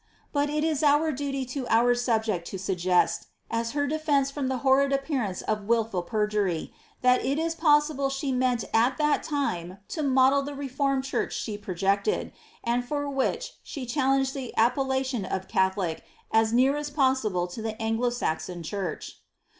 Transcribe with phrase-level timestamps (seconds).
[0.33, 4.57] But It u our duly to our subject la suggest, as her defence from the
[4.65, 10.01] horrid appearance of wilful perjury, that it ia possible ahe meant at that limi to
[10.01, 12.31] model the reformed church she projected,
[12.63, 17.61] and for which she ch«I> longed the appellation of catholic as near as possible to
[17.61, 19.17] the Anglo Saxon church.